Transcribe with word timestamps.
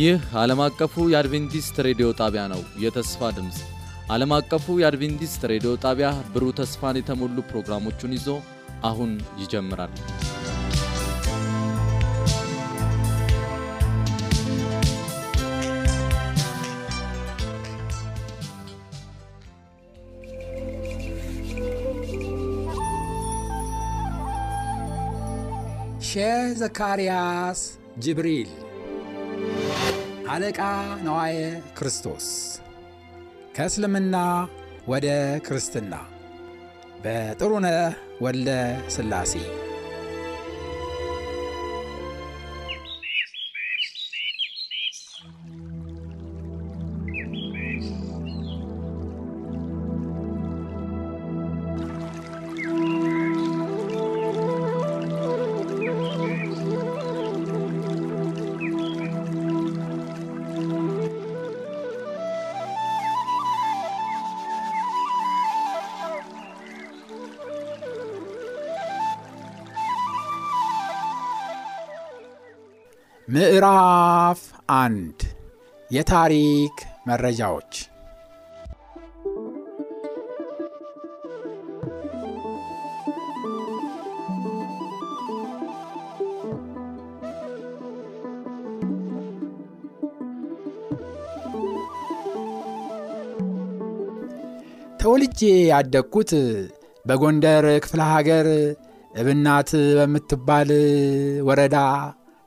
ይህ 0.00 0.20
ዓለም 0.40 0.60
አቀፉ 0.64 0.94
የአድቬንቲስት 1.12 1.76
ሬዲዮ 1.86 2.08
ጣቢያ 2.20 2.42
ነው። 2.52 2.60
የተስፋ 2.82 3.30
ድምፅ 3.36 3.56
ዓለም 4.10 4.32
አቀፉ 4.36 4.76
የአድቬንቲስት 4.80 5.42
ሬዲዮ 5.52 5.72
ጣቢያ 5.82 6.08
ብሩህ 6.34 6.54
ተስፋን 6.60 6.98
የተሞሉ 7.00 7.36
ፕሮግራሞቹን 7.50 8.14
ይዞ 8.16 8.28
አሁን 8.82 9.10
ይጀምራል። 9.40 9.92
ሼህ 26.10 26.48
ዘካርያስ 26.60 27.60
ጅብሪል 27.98 28.50
አለቃ 30.30 30.60
ነዋየ 31.02 31.38
ክርስቶስ። 31.78 32.26
ከእስልምና 33.56 34.16
ወደ 34.88 35.06
ክርስትና። 35.46 35.94
በጥሩነህ 37.04 37.78
ወልደ 38.22 38.50
ሥላሴ 38.88 39.32
አንድ 74.74 75.20
የታሪክ 75.90 76.76
መረጃዎች። 77.06 77.72
ተወልጄ 95.00 95.40
ያደግኩት 95.70 96.32
በጎንደር 97.04 97.66
ክፍለ 97.84 98.00
ሀገር 98.10 98.46
እብናት 99.14 99.70
በምትባል 99.98 100.70
ወረዳ 101.48 101.76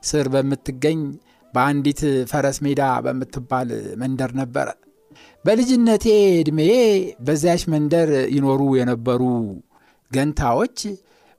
ስር 0.02 0.26
በምትገኝ 0.28 1.00
በአንዲት 1.54 2.00
ፈረስ 2.30 2.58
ሜዳ 2.64 2.82
በምትባል 3.04 3.68
መንደር 4.00 4.32
ነበረ። 4.40 4.68
በልጅነቴ 5.44 6.04
ዕድሜዬ 6.38 6.74
በዚያች 7.26 7.62
መንደር 7.72 8.10
ይኖሩ 8.34 8.60
የነበሩ 8.78 9.22
ገንታዎች 10.10 10.78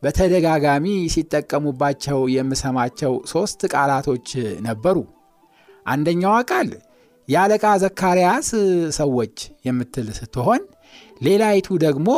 በተደጋጋሚ 0.03 0.85
ሲጠቀሙባቸው 1.13 2.19
የምሰማቸው 2.35 3.13
ሦስት 3.31 3.61
ቃላቶች 3.73 4.29
ነበሩ። 4.65 4.97
አንደኛዋ 5.85 6.35
ቃል 6.49 6.69
የአለቃ 7.27 7.65
ዘካርያስ 7.83 8.49
ሰዎች 8.97 9.35
የምትል 9.67 10.07
ስትሆን፣ 10.17 10.61
ሌላይቱ 11.21 11.77
ደግሞ 11.85 12.09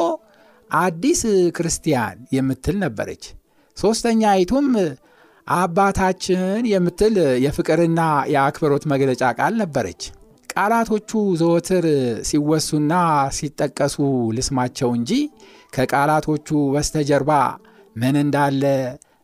አዲስ 0.72 1.22
ክርስቲያን 1.58 2.18
የምትል 2.36 2.76
ነበረች። 2.84 3.24
ሦስተኛይቱም 3.78 4.68
አባታችን 5.48 6.42
የምትል 6.72 7.16
የፍቅርና 7.44 8.02
የአክብሮት 8.34 8.84
መግለጫ 8.92 9.24
ቃል 9.38 9.54
ነበረች። 9.62 10.02
ቃላቶቹ 10.54 11.12
ዘወትር 11.42 11.86
ሲወሱና 12.30 12.94
ሲጠቀሱ 13.38 13.96
ልስማቸው 14.38 14.90
እንጂ 14.98 15.12
ከቃላቶቹ 15.74 16.60
በስተጀርባ 16.74 17.32
ምን 17.96 18.16
እንዳለ 18.24 18.64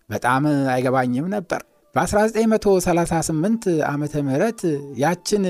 በጣም 0.09 0.43
አይገባኝም 0.73 1.27
ነበር። 1.35 1.61
በ1938 1.95 3.65
ዓመተ 3.89 4.13
ምህረት 4.27 4.61
ያችን 4.97 5.43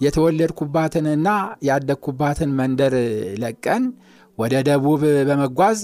የተወለድኩባትንና 0.00 1.28
ያደግኩባትን 1.68 2.50
መንደር 2.60 2.94
ለቀን 3.42 3.84
ወደ 4.38 4.54
ደቡብ 4.68 5.02
በመጓዝ 5.28 5.80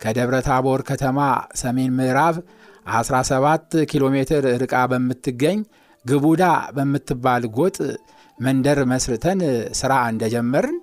ከደብረ 0.00 0.36
ታቦር 0.46 0.80
ከተማ 0.88 1.18
ሰሜን 1.54 1.92
ምዕራብ 1.98 2.36
17 2.94 3.76
ኪሎ 3.90 4.04
ሜትር 4.14 4.44
ርቃ 4.62 4.74
በምትገኝ 4.90 5.58
ግቡዳ 6.04 6.44
በምትባል 6.76 7.44
ጎጥ 7.56 7.76
መንደር 8.38 8.78
መስርተን 8.90 9.40
ሥራ 9.80 9.92
እንደጀመርን 10.12 10.76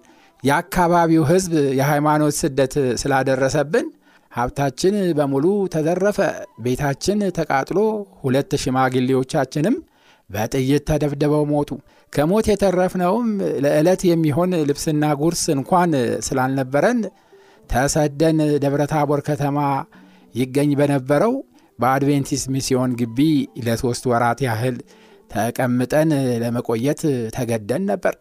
የአካባቢው 0.43 1.23
ሕዝብ 1.29 1.53
የሃይማኖት 1.79 2.35
ስደት 2.41 2.73
ስላደረሰብን 3.01 3.87
ሀብታችን 4.31 4.95
በሙሉ 5.17 5.45
ተዘረፈ። 5.73 6.19
ቤታችን 6.63 7.19
ተቃጥሎ 7.37 7.77
ሁለት 8.21 8.51
ሽማግሌዎቻችንም 8.63 9.75
በጥይት 10.29 10.83
ተደብድበው 10.89 11.43
ሞቱ። 11.51 11.69
ከሞት 12.13 12.45
የተረፍነውም 12.51 13.27
ለዕለት 13.63 14.01
የሚሆን 14.09 14.51
ልብስና 14.69 15.03
ጉርስ 15.21 15.43
እንኳን 15.55 15.91
ስላልነበረን 16.27 16.99
ተሰደን 17.69 18.37
ደብረታቦር 18.63 19.21
ከተማ 19.27 19.57
ይገኝ 20.35 20.71
በነበረው 20.79 21.33
በአድቬንቲስት 21.79 22.47
ሚስዮን 22.53 22.93
ግቢ 22.99 23.19
ለሦስት 23.65 24.05
ወራት 24.11 24.39
ያህል 24.47 24.77
ተቀምጠን 25.31 26.09
ለመቆየት 26.43 27.01
ተገደን 27.35 27.83
ነበር። 27.91 28.15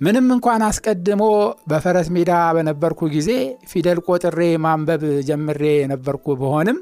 ምንም 0.00 0.26
እንኳን 0.36 0.62
አስቀድሞ 0.68 1.22
በፈረስ 1.70 2.08
ሜዳ 2.14 2.32
በነበርኩ 2.56 3.00
ጊዜ 3.14 3.30
ፊደል 3.70 3.98
ቆጥሬ 4.06 4.40
ማንበብ 4.64 5.02
ጀምሬ 5.28 5.62
የነበርኩ 5.76 6.34
ብሆንም 6.40 6.78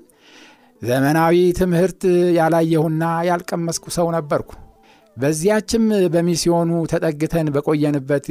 ዘመናዊ 0.82 1.36
ትምህርት 1.58 2.02
ያላየሁና 2.38 3.02
ያልቀመስኩ 3.28 3.84
ሰው 3.96 4.06
ነበርኩ። 4.16 4.50
በዚያችም 5.16 5.82
በሚስዮኑ 6.12 6.70
ተጠግተን 6.92 7.48
በቆየንበት 7.54 8.26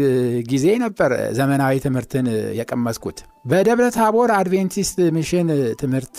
ጊዜ 0.49 0.67
ነበር 0.83 1.11
ዘመናዊ 1.38 1.73
ትምህርትን 1.83 2.27
የቀመስኩት። 2.59 3.17
በደብረ 3.45 3.85
ታቦር 3.97 4.31
አድቬንቲስት 4.38 4.97
ሚሽን 5.17 5.49
ትምህርት 5.81 6.17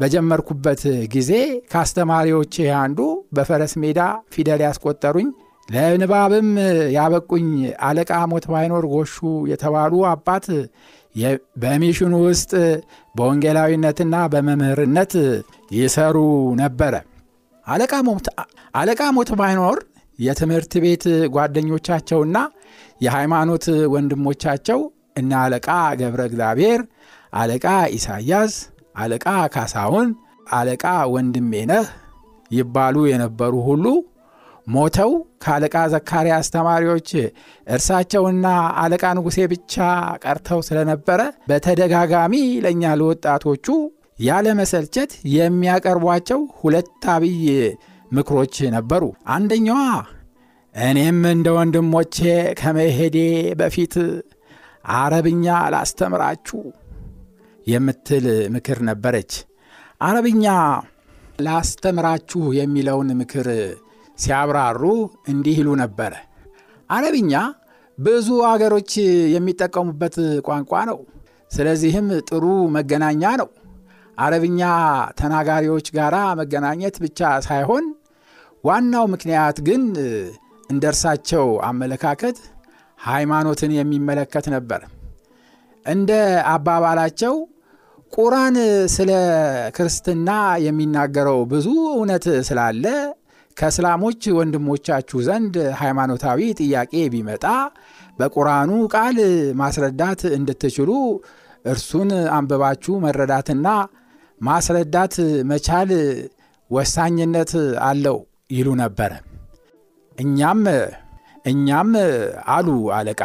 በጀመርኩበት 0.00 0.82
ጊዜ 1.12 1.30
ከአስተማሪዎቼ 1.72 2.54
አንዱ 2.80 3.00
በፈረስ 3.36 3.74
ሜዳ 3.82 4.00
ፊደል 4.34 4.62
ያስቆጠሩኝ 4.66 5.28
ለንባብም 5.68 6.48
ያበቁኝ 6.96 7.46
አለቃ 7.86 8.12
ሞት 8.32 8.46
ባይኖር 8.52 8.84
ጎሹ 8.92 9.14
የተባሉ 9.50 10.02
አባት 10.10 10.46
በሚሽኑ 11.62 12.14
ውስጥ 12.26 12.52
በወንጌላዊነትና 13.14 14.14
በመምህርነት 14.32 15.12
ይሰሩ 15.76 16.16
ነበረ። 16.60 16.94
አለቃ 18.74 19.02
ሞት 19.16 19.30
ባይኖር 19.40 19.78
የትምህርት 20.18 20.72
ቤት 20.84 21.04
ጓደኞቻቸውና 21.34 22.36
የሃይማኖት 23.04 23.64
ወንድሞቻቸው 23.94 24.80
እነ 25.20 25.32
አለቃ 25.42 25.68
ገብረ 26.00 26.20
እግዚአብሔር፣ 26.28 26.80
አለቃ 27.32 27.66
ኢሳያስ፣ 27.96 28.54
አለቃ 28.94 29.26
ካሳሁን፣ 29.54 30.08
አለቃ 30.52 30.84
ወንድሜነህ 31.12 31.86
ይባሉ 32.50 32.96
የነበሩ 33.10 33.54
ሁሉ 33.68 33.84
ሞተው 34.66 35.10
ከአለቃ 35.44 35.76
ዘካርያስ 35.92 36.46
ተማሪዎች 36.54 37.08
እርሳቸውና 37.66 38.46
አለቃ 38.82 39.04
ንጉሴ 39.16 39.38
ብቻ 39.52 39.74
ቀርተው 40.24 40.60
ስለነበረ 40.68 41.20
በተደጋጋሚ 41.50 42.34
ለእኛ 42.64 42.92
ለወጣቶቹ 43.00 43.66
ያለ 44.20 44.46
መሰልቸት 44.58 45.12
የሚያቀርቧቸው 45.34 46.40
ሁለት 46.60 47.04
አብይ 47.14 47.40
ምክሮች 48.10 48.56
ነበሩ። 48.74 49.02
አንደኛዋ 49.34 49.80
እኔም 50.74 51.20
እንደ 51.32 51.48
ወንድሞቼ 51.56 52.16
ከመሄዴ 52.60 53.18
በፊት 53.60 53.94
አረብኛ 54.94 55.44
ላስተምራችሁ 55.74 56.60
የምትል 57.66 58.26
ምክር 58.54 58.78
ነበረች። 58.88 59.32
አረብኛ 60.00 60.44
ላስተምራችሁ 61.40 62.42
የሚለውን 62.58 63.10
ምክር 63.20 63.48
ሲያብራሩ 64.18 64.82
እንዲህ 65.28 65.56
ይሉ 65.60 65.68
ነበረ። 65.82 66.12
አረብኛ 66.90 67.32
ብዙ 67.98 68.28
አገሮች 68.50 68.92
የሚጠቀሙበት 69.34 70.16
ቋንቋ 70.46 70.72
ነው። 70.90 70.98
ስለዚህም 71.50 72.06
ጥሩ 72.28 72.44
መገናኛ 72.76 73.22
ነው። 73.40 73.48
አረብኛ 74.18 74.60
ተናጋሪዎች 75.18 75.86
ጋር 75.96 76.14
መገናኘት 76.40 76.96
ብቻ 77.04 77.20
ሳይሆን 77.46 77.84
ዋናው 78.64 79.04
ምክንያት 79.14 79.56
ግን 79.66 79.82
እንደ 80.70 80.84
እርሳቸው 80.92 81.46
አመለካከት 81.68 82.36
ሃይማኖትን 83.04 83.72
የሚመለከት 83.78 84.46
ነበር። 84.54 84.82
እንደ 85.86 86.10
አባባላቸው 86.52 87.34
ቁራን 88.14 88.56
ስለ 88.94 89.10
ክርስትና 89.76 90.30
የሚናገረው 90.64 91.38
ብዙ 91.52 91.66
እውነት 91.94 92.26
ስላለ 92.48 92.84
ከእስላሞች 93.56 94.22
ወንድሞቻችሁ 94.38 95.18
ዘንድ 95.26 95.56
ሃይማኖታዊ 95.80 96.40
ጥያቄ 96.60 96.92
ቢመጣ 97.12 97.44
በቁርአኑ 98.18 98.70
ቃል 98.94 99.18
ማስረዳት 99.60 100.22
እንድትችሉ 100.36 100.90
እርሱን 101.64 102.10
አንብባችሁ 102.36 102.94
መረዳትና 103.04 103.68
ማስረዳት 104.40 105.14
መቻል 105.50 105.90
ወሳኝነት 106.70 107.52
አለው 107.88 108.18
ይሉ 108.50 108.68
ነበረ። 108.82 109.12
እኛም 110.16 110.62
እኛም 111.44 111.90
አሉ 112.54 112.68
አለቃ 112.98 113.22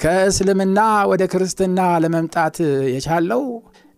ከእስልምና 0.00 0.80
ወደ 1.10 1.22
ክርስትና 1.32 1.80
ለመምጣት 2.04 2.56
የቻለው 2.94 3.42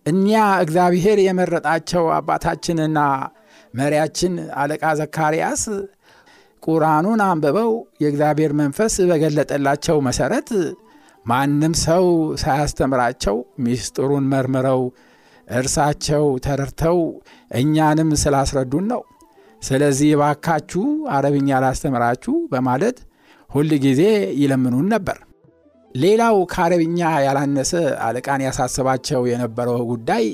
እኒያ 0.05 0.37
እግዚአብሔር 0.63 1.17
የመረጣቸው 1.23 2.03
አባታችንና 2.15 2.99
መሪያችን 3.73 4.33
አለቃ 4.61 4.83
ዘካርያስ 4.99 5.63
ቁርአኑን 6.63 7.21
አንብበው 7.27 7.71
የእግዚአብሔር 8.01 8.51
መንፈስ 8.61 8.95
በገለጠላቸው 9.09 9.97
መሠረት 10.07 10.49
ማንም 11.25 11.73
ሰው 11.83 12.05
ሳያስተምራቸው 12.43 13.35
ሚስጥሩን 13.63 14.27
መርምረው 14.31 14.81
እርሳቸው 15.47 16.25
ተረድተው 16.45 16.99
እኛንም 17.51 18.09
ስላስረዱን 18.21 18.85
ነው። 18.93 19.01
ስለዚህ 19.61 20.11
ባካችሁ 20.21 20.83
አረብኛ 21.15 21.59
ላስተምራችሁ 21.63 22.35
በማለት 22.53 22.99
ሁል 23.49 23.69
ጊዜ 23.83 24.01
ይለምኑን 24.41 24.87
ነበር። 24.93 25.17
ሌላው 25.95 26.37
ከአረብኛ 26.51 26.99
ያላነሰ 27.25 27.71
አለቃን 28.05 28.43
ያሳስባቸው 28.45 29.21
የነበረው 29.29 29.81
ጉዳይ 29.91 30.25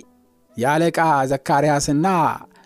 የአለቃ 0.58 1.00
ዘካርያስና 1.32 2.08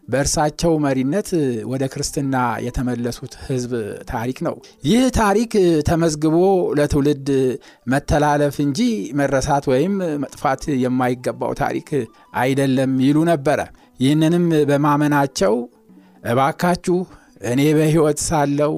በእርሳቸው 0.08 0.74
መሪነት 0.86 1.30
ወደ 1.72 1.84
ክርስትና 1.94 2.36
የተመለሱት 2.66 3.34
ሕዝብ 3.46 3.74
ታሪክ 4.12 4.38
ነው። 4.48 4.56
ይህ 4.84 5.04
ታሪክ 5.20 5.52
ተመዝግቦ 5.90 6.38
ለትውልድ 6.78 7.30
መተላለፍ 7.88 8.56
እንጂ 8.66 8.80
መረሳት 9.20 9.66
ወይም 9.72 9.94
መጥፋት 10.24 10.64
የማይገባው 10.84 11.54
ታሪክ 11.62 11.90
አይደለም 12.42 12.94
ይሉ 13.08 13.18
ነበረ። 13.32 13.60
ይህንንም 14.00 14.48
በማመናቸው 14.70 15.56
እባካችሁ 16.32 16.98
እኔ 17.52 17.62
በሕይወት 17.78 18.20
ሳለው 18.28 18.74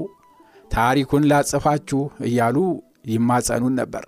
ታሪኩን 0.71 1.23
ላጽፋችሁ 1.31 2.01
እያሉ 2.27 2.57
ይማጸኑን 3.05 3.75
ነበር። 3.81 4.05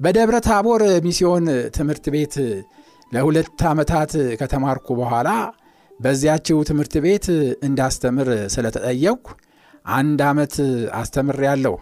በደብረ 0.00 0.36
ታቦር 0.46 0.82
ሚስዮን 1.04 1.44
ትምህርት 1.76 2.06
ቤት 2.14 2.34
ለሁለት 3.12 3.60
ዓመታት 3.70 4.12
ከተማርኩ 4.40 4.86
በኋላ 5.00 5.30
በዚያችው 6.00 6.58
ትምህርት 6.68 6.94
ቤት 7.04 7.26
እንዳስተምር 7.62 8.28
ስለተጠየቅኩ 8.54 9.26
አንድ 9.94 10.20
ዓመት 10.30 10.54
አስተምሬያለሁ። 11.00 11.74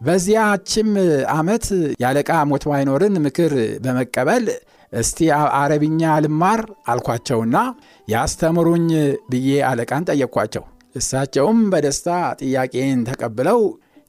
በዚያችም 0.00 0.90
ዓመት 1.34 1.64
የአለቃ 2.02 2.30
ሞት 2.50 2.64
ባይኖርን 2.70 3.16
ምክር 3.24 3.52
በመቀበል 3.84 4.44
እስቲ 4.92 5.18
አረብኛ 5.58 6.02
ልማር 6.24 6.60
አልኳቸውና 6.92 7.56
ያስተምሩኝ 8.08 8.86
ብዬ 9.30 9.50
አለቃን 9.68 10.06
ጠየቅኳቸው። 10.08 10.64
እሳቸውም 10.94 11.58
በደስታ 11.72 12.08
ጥያቄን 12.40 13.00
ተቀብለው 13.08 13.60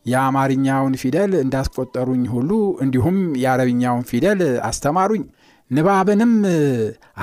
የአማርኛውን 0.06 0.94
ፊደል 1.01 1.31
እንዳስቆጠሩኝ 1.42 2.24
ሁሉ 2.33 2.51
እንዲሁም 2.83 3.18
የአረብኛውን 3.42 4.06
ፊደል 4.09 4.39
አስተማሩኝ፣ 4.69 5.24
ንባብንም 5.71 6.33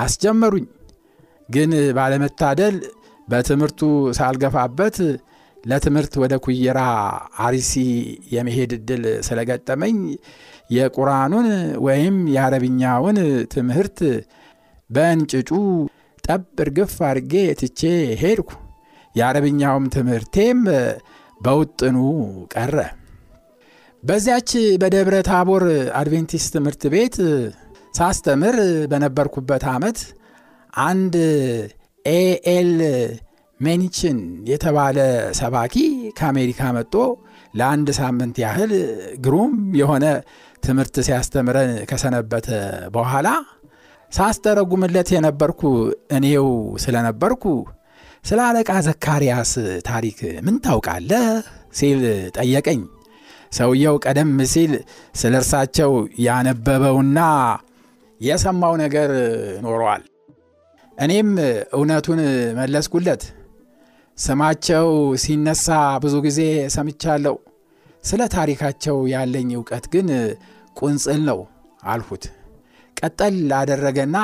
አስጀመሩኝ። 0.03 0.65
ግን 1.49 1.71
ባለመታደል 1.97 2.75
በትምህርቱ 3.27 3.81
ሳልገፋበት 4.17 4.97
ለትምህርት 5.63 6.13
ወደ 6.21 6.33
ኩየራ 6.43 6.79
አርሲ 7.45 7.73
የመሄድ 8.31 8.71
ዕድል 8.77 9.03
ስለገጠመኝ 9.27 9.97
የቁርአኑን 10.71 11.47
ወይም 11.85 12.17
የአረብኛውን 12.35 13.17
ትምህርት 13.53 13.99
በእንጭጩ 14.89 15.49
ጠብ 16.23 16.43
እርግፍ 16.63 16.95
አድርጌ 17.07 17.33
ትቼ 17.59 17.81
ሄድኩ። 18.21 18.49
የአረብኛውም 19.15 19.85
ትምህርቴም 19.95 20.59
በውጥኑ 21.41 21.97
ቀረ። 22.53 22.75
በዚያች 24.03 24.51
በደብረ 24.81 25.15
ታቦር 25.29 25.63
አድቬንቲስት 25.99 26.49
ትምህርት 26.55 26.83
ቤት 26.93 27.15
ሳስተምር 27.93 28.55
በነበርኩበት 28.91 29.63
ዓመት 29.71 29.99
አንድ 30.83 31.15
ኤኤል 32.05 32.71
ሜኒችን 33.59 34.17
የተባለ 34.49 34.97
ሰባኪ 35.39 35.75
ከአሜሪካ 36.17 36.69
መጥቶ 36.77 36.95
ለአንድ 37.53 37.89
ሳምንት 37.97 38.35
ያህል 38.43 38.71
ግሩም 39.17 39.51
የሆነ 39.79 40.05
ትምህርት 40.63 40.95
ሲያስተምረን 41.07 41.71
ከሰነበተ 41.89 42.47
በኋላ 42.95 43.27
ሳስተረጉምለት 44.11 45.09
የነበርኩ 45.15 45.61
እኔው 46.17 46.47
ስለነበርኩ 46.83 47.43
ስለ 48.23 48.39
አለቃ 48.47 48.71
ዘካርያስ 48.85 49.51
ታሪክ 49.85 50.17
ምን 50.45 50.55
ታውቃለህ 50.65 51.25
ሲል 51.79 52.01
ጠየቀኝ። 52.37 52.81
ሰውየው 53.51 53.95
ቀደም 54.05 54.31
ሲል 54.51 54.73
ስለ 55.15 55.33
እርሳቸው 55.39 55.91
ያነበበውና 56.25 57.19
የሰማው 58.21 58.73
ነገር 58.83 59.11
ኖረዋል። 59.65 60.03
እኔም 60.97 61.29
እውነቱን 61.77 62.19
መለስኩለት። 62.57 63.23
ስማቸው 64.17 64.87
ሲነሳ 65.23 65.67
ብዙ 66.03 66.15
ጊዜ 66.25 66.39
ሰምቻለሁ። 66.75 67.35
ስለ 68.03 68.21
ታሪካቸው 68.35 68.97
ያለኝ 69.13 69.49
እውቀት 69.57 69.85
ግን 69.93 70.07
ቁንጽል 70.77 71.21
ነው 71.29 71.39
አልሁት። 71.83 72.25
ቀጠል 72.97 73.37
አደረገና 73.59 74.17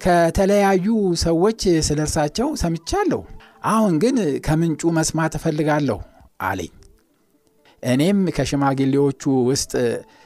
ከተለያዩ 0.00 0.86
ሰዎች 1.22 1.60
ስለ 1.86 2.00
እርሳቸው 2.04 2.48
ሰምቻለሁ፣ 2.62 3.20
አሁን 3.66 3.94
ግን 4.02 4.16
ከምንጩ 4.46 4.82
መስማት 4.96 5.34
እፈልጋለሁ 5.38 5.98
አለኝ። 6.42 6.72
እኔም 7.82 8.20
ከሽማግሌዎቹ 8.36 9.22
ውስጥ 9.48 9.72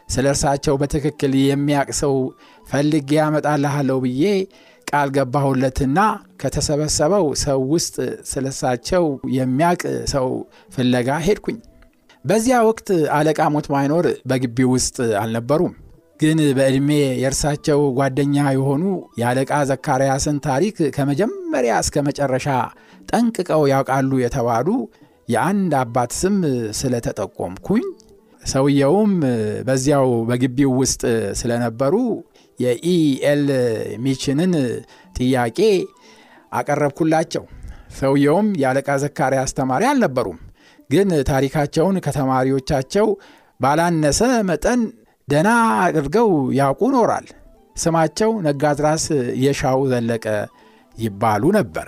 ስለ 0.08 0.26
እርሳቸው 0.32 0.74
በትክክል 0.80 1.32
የሚያቅ 1.42 1.88
ሰው 2.00 2.14
ፈልጌ 2.66 3.10
ያመጣልሃለሁ 3.18 3.96
ብዬ 4.04 4.24
ቃል 4.86 5.08
ገባሁለትና 5.16 5.98
ከተሰበሰበው 6.40 7.26
ሰው 7.42 7.60
ውስጥ 7.74 7.96
ስለ 8.30 8.44
እርሳቸው 8.52 9.04
የሚያቅ 9.36 9.82
ሰው 10.12 10.26
ፍለጋ 10.70 11.18
ሄድኩኝ። 11.26 11.58
በዚያ 12.24 12.56
ወቅት 12.68 12.88
አለቃ 13.18 13.40
ሞት 13.54 13.66
ማይኖር 13.74 14.06
በግቢው 14.30 14.70
ውስጥ 14.74 14.96
አልነበሩም። 15.20 15.74
ግን 16.20 16.38
በዕድሜ 16.56 16.90
የእርሳቸው 17.20 17.80
ጓደኛ 17.98 18.36
የሆኑ 18.54 18.82
የአለቃ 19.20 19.52
ዘካርያስን 19.70 20.38
ታሪክ 20.46 20.76
ከመጀመሪያ 20.96 21.74
እስከ 21.84 22.02
መጨረሻ 22.08 22.48
ጠንቅቀው 23.10 23.62
ያውቃሉ 23.72 24.10
የተባሉ 24.22 24.68
የአንድ 25.28 25.72
አባት 25.80 26.12
ስም 26.20 26.36
ስለተጠቆምኩኝ 26.80 27.84
ሰውየውም 28.42 29.12
በዚያው 29.66 30.08
በግቢው 30.28 30.70
ውስጥ 30.80 31.02
ስለነበሩ 31.40 31.94
የኢኤል 32.58 33.42
ሚችንን 34.04 34.52
ጥያቄ 35.14 35.58
አቀረብኩላቸው። 36.52 37.44
ሰውየውም 37.98 38.48
የአለቃ 38.60 38.90
ዘካርያስ 39.02 39.52
ተማሪ 39.58 39.84
አልነበሩም። 39.90 40.38
ግን 40.90 41.08
ታሪካቸውን 41.28 41.96
ከተማሪዎቻቸው 42.06 43.06
ባላነሰ 43.60 44.20
መጠን 44.48 44.80
ደና 45.30 45.48
አድርገው 45.82 46.28
ያውቁ 46.58 46.82
ኖራል። 46.94 47.26
ስማቸው 47.76 48.30
ነጋድራስ 48.46 49.04
የሻው 49.44 49.80
ዘለቀ 49.90 50.24
ይባሉ 50.94 51.42
ነበር። 51.58 51.86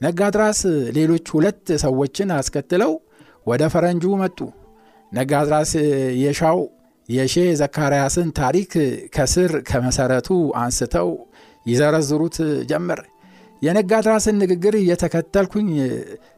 ነጋድራስ 0.00 0.60
ሌሎች 0.96 1.26
ሁለት 1.34 1.66
ሰዎችን 1.84 2.32
አስከትለው 2.36 2.92
ወደ 3.46 3.62
ፈረንጁ 3.74 4.04
መጡ። 4.22 4.38
ነጋድራስ 5.12 5.72
የሻው 6.22 6.58
የሼ 7.08 7.34
ዘካርያስን 7.60 8.28
ታሪክ 8.38 8.72
ከስር 9.14 9.52
ከመሰረቱ 9.68 10.28
አንስተው 10.62 11.10
ይዘረዝሩት 11.66 12.36
ጀመር። 12.70 13.00
የነጋድራስን 13.62 14.36
ንግግር 14.42 14.74
እየተከተልኩኝ 14.80 15.68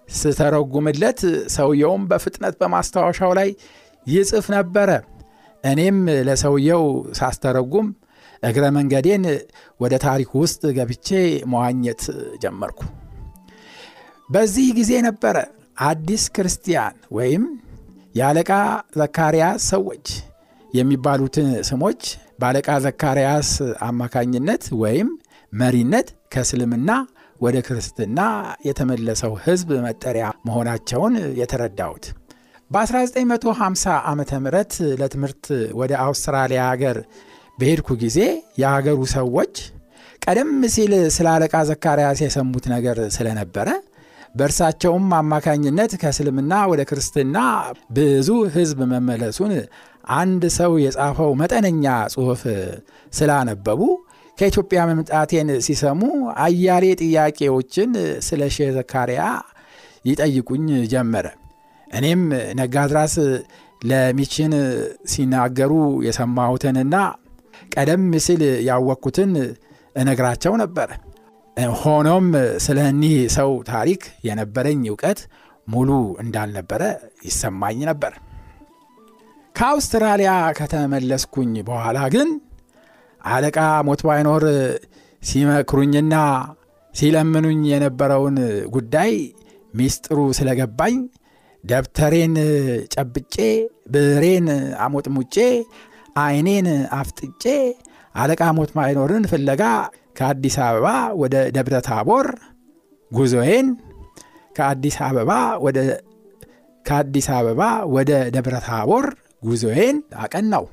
ስተረጉምለት 0.09 1.21
ሰውየውም 1.55 2.03
በፍጥነት 2.11 2.55
በማስታወሻው 2.61 3.33
ላይ 3.39 3.49
ይጽፍ 4.07 4.47
ነበረ። 4.55 4.91
እኔም 5.65 5.99
ለሰውየው 6.27 6.85
ሳስተረጉም 7.19 7.89
እግረ 8.43 8.65
መንገዴን 8.77 9.25
ወደ 9.81 9.95
ታሪክ 10.05 10.31
ውስጥ 10.41 10.63
ገብቼ 10.77 11.09
መዋኘት 11.53 12.03
ጀመርኩ። 12.43 12.81
በዚህ 14.31 14.67
ጊዜ 14.79 14.93
ነበረ 15.07 15.37
አዲስ 15.85 16.25
ክርስቲያን 16.37 16.97
ወይም 17.17 17.45
የአለቃ 18.15 18.53
ዘካርያስ 18.99 19.63
ሰዎች 19.73 20.07
የሚባሉትን 20.71 21.49
ስሞች 21.69 22.01
በአለቃ 22.41 22.71
ዘካርያስ 22.87 23.51
አማካኝነት 23.87 24.65
ወይም 24.83 25.09
መሪነት 25.53 26.09
ከእስልምና 26.33 26.91
ወደ 27.41 27.57
ክርስትና 27.67 28.21
የተመለሰው 28.69 29.33
ሕዝብ 29.45 29.69
መጠሪያ 29.85 30.27
መሆናቸውን 30.47 31.15
የተረዳሁት 31.41 32.07
በ1950 32.71 33.93
ዓ 34.05 34.13
ም 34.15 34.23
ለትምህርት 35.01 35.45
ወደ 35.81 35.93
አውስትራሊያ 36.07 36.63
ሀገር 36.71 36.97
በሄድኩ 37.59 37.89
ጊዜ 38.03 38.19
የሀገሩ 38.61 38.99
ሰዎች 39.15 39.55
ቀደም 40.23 40.51
ሲል 40.75 40.93
ስለ 41.17 41.27
አለቃ 41.35 41.55
ዘካርያስ 41.69 42.19
የሰሙት 42.25 42.67
ነገር 42.75 42.99
ስለነበረ 43.17 43.69
በእርሳቸውም 44.35 45.07
አማካኝነት 45.19 45.93
ከእስልምና 46.03 46.55
ወደ 46.73 46.83
ክርስትና 46.91 47.39
ብዙ 47.97 48.29
ሕዝብ 48.57 48.81
መመለሱን 48.93 49.53
አንድ 50.19 50.43
ሰው 50.59 50.73
የጻፈው 50.85 51.31
መጠነኛ 51.41 51.85
ጽሑፍ 52.15 52.43
ስላነበቡ 53.13 53.81
ከኢትዮጵያ 54.39 54.81
መምጣቴን 54.91 55.49
ሲሰሙ 55.67 56.01
አያሌ 56.45 56.85
ጥያቄዎችን 57.03 57.91
ስለ 58.29 58.43
ሼህ 58.57 58.71
ዘካርያ 58.77 59.23
ይጠይቁኝ 60.05 60.67
ጀመረ። 60.93 61.27
እኔም 61.93 62.23
ነጋድራስ 62.59 63.15
ለሚችን 63.83 64.53
ሲናገሩ 65.11 65.73
የሰማሁትንና 66.07 66.95
ቀደም 67.73 68.05
ሲል 68.25 68.43
ያወቅኩትን 68.69 69.33
እነግራቸው 69.97 70.55
ነበር። 70.63 70.91
ሆኖም 71.81 72.27
ስለ 72.65 72.79
እኒህ 72.91 73.15
ሰው 73.37 73.51
ታሪክ 73.71 74.03
የነበረኝ 74.27 74.83
እውቀት 74.91 75.21
ሙሉ 75.69 75.91
እንዳልነበረ 76.23 76.83
ይሰማኝ 77.25 77.79
ነበር። 77.91 78.13
ከአውስትራሊያ 79.55 80.33
ከተመለስኩኝ 80.59 81.53
በኋላ 81.69 81.99
ግን 82.15 82.29
አለቃ 83.25 83.59
ሞት 83.89 84.03
ባይኖር 84.07 84.45
ሲመክሩኝና 85.23 86.15
ሲለምኑኝ 86.95 87.61
የነበረውን 87.73 88.37
ጉዳይ 88.75 89.13
ሚስጥሩ 89.75 90.19
ስለገባኝ 90.39 90.95
ደብተሬን 91.65 92.35
ጨብጬ 92.95 93.35
ብሬን 93.93 94.47
አሞጥሙጬ 94.85 95.37
ዓይኔን 96.17 96.69
አፍጥጬ 96.99 97.45
አለቃ 98.15 98.43
ሞት 98.57 98.71
ባይኖርን 98.77 99.25
ፍለጋ 99.33 99.63
ከአዲስ 100.19 100.57
አበባ 100.65 100.87
ወደ 101.21 101.35
ደብረ 101.57 101.77
ታቦር 101.89 102.27
ጉዞዬን 103.11 103.67
ከአዲስ 104.57 104.97
አበባ 105.07 105.33
ወደ 105.65 105.79
ከአዲስ 106.85 107.27
አበባ 107.37 107.63
ወደ 107.95 108.11
ደብረ 108.35 108.57
ታቦር 108.67 109.07
ጉዞዬን 109.43 109.97
አቀናው። 110.23 110.65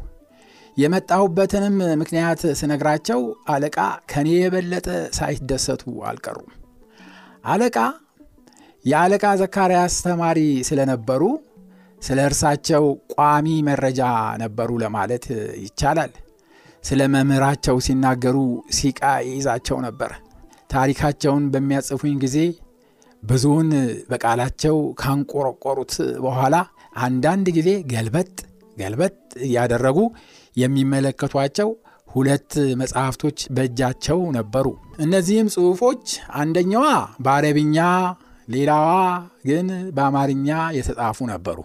የመጣሁበትንም 0.78 1.76
ምክንያት 2.02 2.42
ስነግራቸው 2.60 3.20
አለቃ 3.50 3.78
ከኔ 4.12 4.30
የበለጠ 4.38 4.88
ሳይደሰቱ 5.18 5.84
አልቀሩም። 6.10 6.50
አለቃ 7.46 7.78
የአለቃ 8.86 9.26
ዘካርያስ 9.40 9.96
ተማሪ 10.06 10.40
ስለነበሩ 10.68 11.22
ስለ 12.02 12.20
እርሳቸው 12.28 12.84
ቋሚ 13.14 13.48
መረጃ 13.68 14.02
ነበሩ 14.42 14.70
ለማለት 14.84 15.26
ይቻላል። 15.64 16.12
ስለ 16.84 17.02
መምህራቸው 17.14 17.78
ሲናገሩ 17.86 18.38
ሲቃ 18.78 19.02
ይይዛቸው 19.28 19.78
ነበር። 19.86 20.12
ታሪካቸውን 20.70 21.44
በሚያጽፉኝ 21.54 22.16
ጊዜ 22.24 22.38
ብዙውን 23.24 23.70
በቃላቸው 24.12 24.78
ካንቆረቆሩት 25.02 25.94
በኋላ 26.26 26.56
አንዳንድ 27.04 27.48
ጊዜ 27.58 27.70
ገልበጥ 27.94 28.30
ገልበጥ 28.78 29.16
እያደረጉ 29.48 29.98
የሚመለከቷቸው 30.58 31.70
ሁለት 32.08 32.52
መጽሐፍቶች 32.82 33.40
በእጃቸው 33.56 34.20
ነበሩ። 34.38 34.68
እነዚህም 35.00 35.48
ጽሑፎች 35.56 36.06
አንደኛዋ 36.42 36.86
በአረብኛ 37.20 37.78
ሌላዋ 38.48 38.90
ግን 39.48 39.68
በአማርኛ 39.96 40.48
የተጻፉ 40.78 41.18
ነበሩ። 41.32 41.58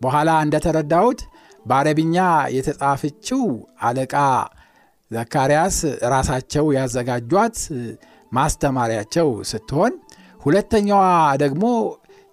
በኋላ 0.00 0.30
እንደተረዳሁት 0.44 1.20
በአረብኛ 1.66 2.16
የተጻፈችው 2.56 3.42
አለቃ 3.86 4.14
ዘካርያስ 5.10 5.76
ራሳቸው 6.12 6.66
ያዘጋጇት 6.76 7.58
ማስተማሪያቸው 8.32 9.28
ስትሆን 9.50 9.92
ሁለተኛዋ 10.40 11.02
ደግሞ 11.42 11.64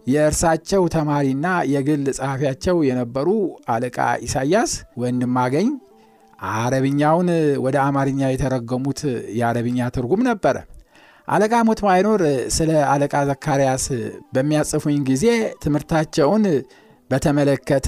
የእርሳቸው 0.07 0.83
ተማሪና 0.93 1.47
የግል 1.73 2.03
ጸሐፊያቸው 2.17 2.77
የነበሩ 2.87 3.27
አለቃ 3.73 3.97
ኢሳያስ 4.25 4.71
ወንድማገኝ 5.01 5.67
አረብኛውን 6.53 7.29
ወደ 7.65 7.77
አማርኛ 7.85 8.21
የተረገሙት 8.29 9.01
የአረብኛ 9.39 9.89
ትርጉም 9.95 10.21
ነበረ። 10.29 10.57
አለቃ 11.29 11.53
ሞት 11.67 11.79
ባይኖር 11.85 12.21
ስለ 12.55 12.71
አለቃ 12.91 13.15
ዘካርያስ 13.29 13.85
በሚያጽፉኝ 14.35 14.99
ጊዜ 15.09 15.25
ትምህርታቸውን 15.63 16.45
በተመለከተ 17.09 17.87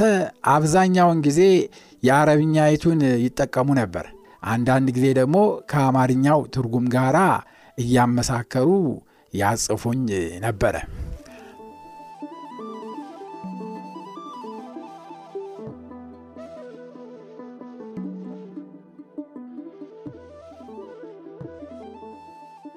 አብዛኛውን 0.54 1.20
ጊዜ 1.28 1.40
የአረብኛይቱን 2.04 3.02
ይጠቀሙ 3.26 3.70
ነበር። 3.82 4.06
አንዳንድ 4.52 4.88
ጊዜ 4.96 5.08
ደግሞ 5.20 5.38
ከአማርኛው 5.72 6.40
ትርጉም 6.56 6.86
ጋር 6.96 7.18
እያመሳከሩ 7.78 8.70
ያጽፉኝ 9.34 10.02
ነበረ። 10.46 10.76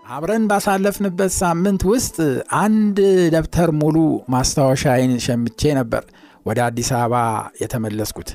አብረን 0.04 0.44
ባሳለፍንበት 0.50 1.32
ሳምንት 1.38 1.82
ውስጥ 1.90 2.16
አንድ 2.58 2.96
ደብተር 3.34 3.70
ሙሉ 3.80 3.96
ማስታወሻዬን 4.34 5.12
ሸምቼ 5.26 5.60
ነበር 5.78 6.02
ወደ 6.46 6.58
አዲስ 6.66 6.88
አበባ 6.96 7.14
የተመለስኩት። 7.62 8.30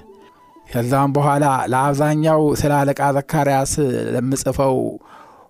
ከዛም 0.68 1.12
በኋላ 1.16 1.46
ለአብዛኛው 1.72 2.42
ስለ 2.62 2.72
አለቃ 2.80 3.02
ዘካርያስ 3.18 3.74
ለምጽፈው 4.16 4.78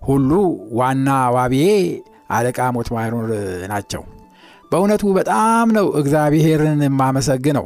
ሁሉ 0.02 0.32
ዋና 0.80 1.08
ዋቢዬ 1.36 1.70
አለቃ 2.32 2.60
ሞት 2.76 2.90
ባይኖር 2.96 3.30
ናቸው። 3.72 4.04
በእውነቱ 4.72 5.04
በጣም 5.18 5.68
ነው 5.78 5.88
እግዚአብሔርን 6.02 6.82
የማመሰግነው። 6.88 7.66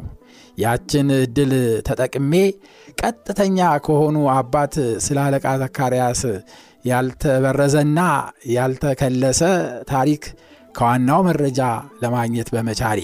ያችን 0.58 1.08
እድል 1.18 1.52
ተጠቅሜ 1.86 2.32
ቀጥተኛ 3.00 3.58
ከሆኑ 3.86 4.16
አባት 4.34 4.74
ስለ 5.06 5.18
አለቃ 5.24 5.46
ዘካርያስ 5.62 6.22
ያልተበረዘና 6.84 8.00
ያልተከለሰ 8.54 9.40
ታሪክ 9.90 10.24
ከዋናው 10.74 11.20
መረጃ 11.28 11.60
ለማግኘት 12.02 12.48
በመቻሌ 12.54 13.00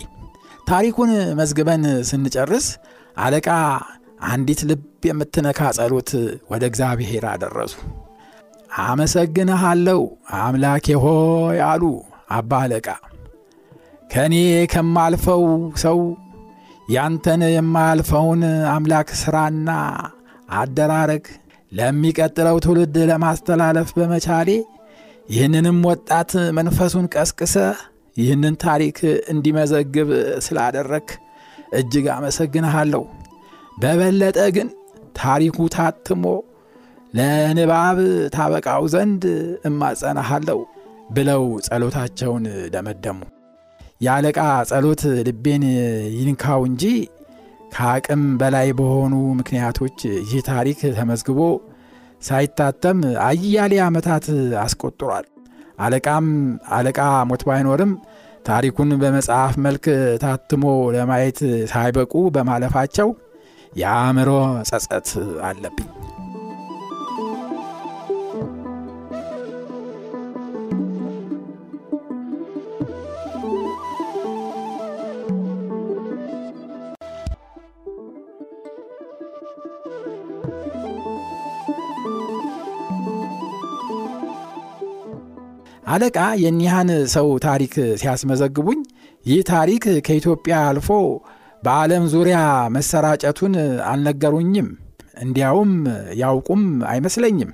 ታሪኩን 0.70 1.10
መዝግበን 1.38 1.84
ስንጨርስ 2.08 2.66
አለቃ 3.16 3.48
አንዲት 4.28 4.60
ልብ 4.70 4.82
የምትነካ 5.08 5.60
ጸሎት 5.76 6.10
ወደ 6.50 6.62
እግዚአብሔር 6.70 7.24
አደረሱ። 7.30 7.74
አመሰግንሃለሁ 8.84 10.00
አምላኬ 10.40 10.86
ሆይ 11.04 11.58
አሉ 11.68 11.84
አባ 12.30 12.50
አለቃ። 12.64 12.88
ከእኔ 14.10 14.34
ከማልፈው 14.72 15.42
ሰው 15.82 15.98
ያንተን 16.88 17.42
የማያልፈውን 17.54 18.42
አምላክ 18.72 19.08
ሥራና 19.20 19.70
አደራረግ 20.54 21.24
ለሚቀጥለው 21.72 22.56
ትውልድ 22.64 22.96
ለማስተላለፍ 23.10 23.88
በመቻሌ 23.96 24.48
ይህንንም 25.30 25.78
ወጣት 25.88 26.30
መንፈሱን 26.56 27.06
ቀስቅሰ 27.14 27.54
ይህንን 28.16 28.54
ታሪክ 28.64 28.96
እንዲመዘግብ 29.32 30.08
ስላደረግ 30.46 31.06
እጅግ 31.78 32.06
አመሰግንሃለሁ። 32.14 33.02
በበለጠ 33.78 34.38
ግን 34.56 34.68
ታሪኩ 35.16 35.58
ታትሞ 35.76 36.24
ለንባብ 37.14 37.98
ታበቃው 38.34 38.82
ዘንድ 38.94 39.22
እማጸናሃለሁ 39.68 40.58
ብለው 41.10 41.44
ጸሎታቸውን 41.66 42.44
ደመደሙ። 42.74 43.20
የአለቃ 44.00 44.38
ጸሎት 44.70 45.02
ልቤን 45.26 45.64
ይንካው 46.18 46.60
እንጂ 46.68 46.84
ከአቅም 47.72 48.22
በላይ 48.40 48.68
በሆኑ 48.78 49.14
ምክንያቶች 49.38 49.98
ይህ 50.24 50.40
ታሪክ 50.48 50.80
ተመዝግቦ 50.96 51.40
ሳይታተም 52.22 52.98
አያሌ 53.26 53.74
ዓመታት 53.86 54.24
አስቆጥሯል። 54.62 55.26
አለቃም 55.78 56.26
አለቃ 56.76 56.98
ሞት 57.30 57.42
ባይኖርም 57.48 57.92
ታሪኩን 58.46 58.90
በመጽሐፍ 59.00 59.54
መልክ 59.64 59.86
ታትሞ 60.22 60.64
ለማየት 60.96 61.40
ሳይበቁ 61.72 62.14
በማለፋቸው 62.36 63.10
የአእምሮ 63.72 64.30
ጸጸት 64.70 65.08
አለብኝ። 65.44 65.88
አለቃ 85.90 86.18
የኒያን 86.42 86.88
ሰው 87.14 87.28
ታሪክ 87.44 87.72
ሲያስመዘግቡኝ 88.00 88.80
ይህ 89.26 89.40
ታሪክ 89.50 89.84
ከኢትዮጵያ 90.06 90.56
አልፎ 90.68 90.88
በዓለም 91.62 92.04
ዙሪያ 92.12 92.38
መሰራጨቱን 92.76 93.54
አልነገሩኝም። 93.90 94.68
እንዲያውም 95.22 95.72
ያውቁም 96.20 96.62
አይመስለኝም። 96.90 97.50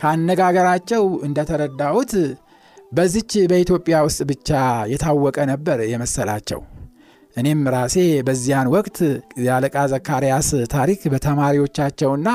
ከአነጋገራቸው 0.00 1.04
እንደተረዳሁት 1.26 2.12
በዚች 2.92 3.32
በኢትዮጵያ 3.50 3.96
ውስጥ 4.06 4.20
ብቻ 4.30 4.48
የታወቀ 4.92 5.38
ነበር 5.52 5.78
የመሰላቸው። 5.92 6.60
እኔም 7.36 7.60
ራሴ 7.74 7.96
በዚያን 8.26 8.70
ወቅት 8.74 8.96
የአለቃ 9.44 9.76
ዘካርያስ 9.92 10.48
ታሪክ 10.72 11.02
በተማሪዎቻቸውና 11.12 12.28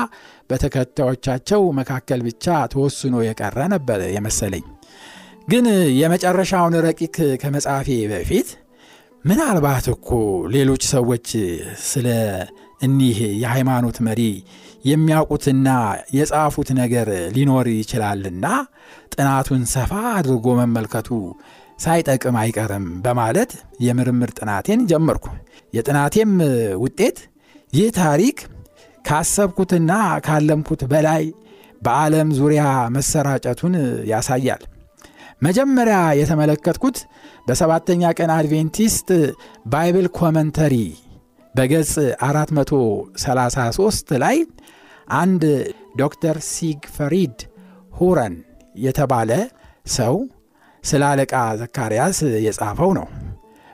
በተከታዮቻቸው 0.50 1.62
መካከል 1.80 2.22
ብቻ 2.28 2.44
ተወስኖ 2.74 3.24
የቀረ 3.26 3.58
ነበር 3.74 4.00
የመሰለኝ። 4.16 4.64
ግን 5.48 5.66
የመጨረሻውን 5.98 6.74
ረቂቅ 6.86 7.14
ከመጻፌ 7.42 7.88
በፊት 8.12 8.48
ምናልባት 9.24 9.86
እኮ 9.92 10.08
ሌሎች 10.54 10.82
ሰዎች 10.94 11.28
ስለ 11.86 12.08
እኒህ 12.80 13.18
የሃይማኖት 13.42 13.98
መሪ 14.06 14.20
የሚያውቁትና 14.84 15.68
የጻፉት 16.16 16.68
ነገር 16.80 17.08
ሊኖር 17.36 17.66
ይችላልና 17.74 18.46
ጥናቱን 19.14 19.62
ሰፋ 19.74 19.92
አድርጎ 20.12 20.46
መመልከቱ 20.60 21.08
ሳይጠቅም 21.78 22.36
አይቀርም 22.42 22.86
በማለት 23.04 23.50
የምርምር 23.86 24.30
ጥናቴን 24.38 24.82
ጀመርኩ። 24.90 25.26
የጥናቴም 25.74 26.32
ውጤት 26.84 27.18
ይህ 27.72 27.88
ታሪክ 27.98 28.38
ካሰብኩትና 29.04 29.92
ካለምኩት 30.26 30.82
በላይ 30.92 31.24
በዓለም 31.82 32.30
ዙሪያ 32.38 32.62
መሰራጨቱን 32.94 33.74
ያሳያል። 34.10 34.62
መጀመሪያ 35.42 35.98
የተመለከትኩት 36.18 36.98
በሰባተኛ 37.46 38.02
ቀን 38.18 38.30
አድቬንቲስት 38.36 39.08
Bible 39.66 40.06
Commentary 40.18 40.74
በገጽ 41.54 41.92
433 42.28 44.14
ላይ 44.22 44.36
አንድ 45.16 45.42
ዶክተር 45.96 46.36
ሲግፈሪድ 46.50 47.36
ሆርን 47.92 48.34
የተባለ 48.76 49.30
ሰው 49.96 50.16
ስለ 50.84 51.02
አለቃ 51.10 51.34
ዘካርያስ 51.60 52.18
የጻፈው 52.46 52.90
ነው። 52.98 53.06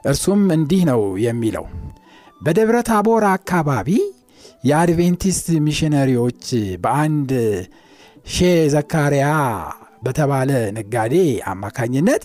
እርሱም 0.05 0.43
እንዲህ 0.57 0.83
ነው 0.91 1.01
የሚለው 1.25 1.65
በደብረ 2.41 2.77
ታቦር 2.89 3.25
አካባቢ 3.33 3.89
የአድቬንቲስት 4.65 5.47
ሚሽነሪዎች 5.67 6.45
በአንድ 6.85 7.31
ሼ 8.27 8.39
ዘካርያ 8.75 9.27
በተባለ 10.03 10.51
ነጋዴ 10.77 11.15
አማካኝነት 11.53 12.25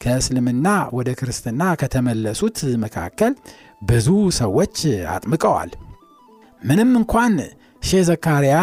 ከእስልምና 0.00 0.68
ወደ 0.96 1.10
ክርስትና 1.18 1.62
ከተመለሱት 1.80 2.58
መካከል 2.84 3.32
ብዙ 3.82 4.08
ሰዎች 4.38 4.76
አጥምቀዋል። 5.12 5.70
ምንም 6.62 6.90
እንኳን 7.00 7.34
ሼ 7.82 8.00
ዘካርያ 8.08 8.56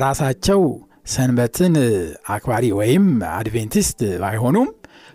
ራሳቸው 0.00 0.62
ሰንበትን 1.14 1.74
አክባሪ 2.28 2.64
ወይም 2.78 3.06
አድቬንቲስት 3.32 4.00
ባይሆኑም 4.22 4.68